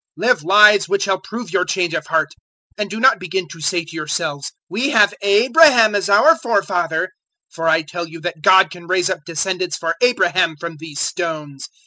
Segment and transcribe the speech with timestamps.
[0.19, 2.29] 003:008 Live lives which shall prove your change of heart;
[2.75, 7.09] and do not begin to say to yourselves, `We have Abraham as our forefather,'
[7.51, 11.69] for I tell you that God can raise up descendants for Abraham from these stones.